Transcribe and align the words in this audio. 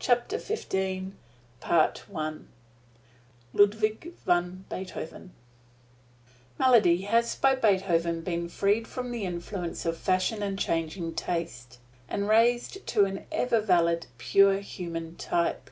[Illustration: 0.00 1.14
BEETHOVEN] 1.60 2.48
LUDWIG 3.52 4.14
VAN 4.24 4.64
BEETHOVEN 4.70 5.32
Melody 6.58 7.02
has 7.02 7.34
by 7.36 7.54
Beethoven 7.54 8.22
been 8.22 8.48
freed 8.48 8.88
from 8.88 9.10
the 9.10 9.26
influence 9.26 9.84
of 9.84 9.98
Fashion 9.98 10.42
and 10.42 10.58
changing 10.58 11.12
Taste, 11.14 11.80
and 12.08 12.30
raised 12.30 12.86
to 12.86 13.04
an 13.04 13.26
ever 13.30 13.60
valid, 13.60 14.06
purely 14.16 14.62
human 14.62 15.16
type. 15.16 15.68